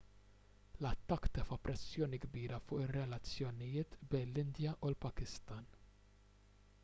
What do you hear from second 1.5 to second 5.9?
pressjoni kbira fuq ir-relazzjonijiet bejn l-indja u l-pakistan